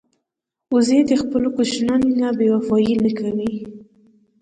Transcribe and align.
وزې 0.73 0.99
له 1.09 1.15
خپلو 1.21 1.47
کوچنیانو 1.55 2.09
نه 2.21 2.27
بېوفايي 2.37 2.95
نه 3.03 3.11
کوي 3.19 3.55